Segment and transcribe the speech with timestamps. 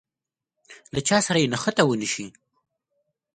[0.93, 2.25] له چا سره يې نښته ونه شي.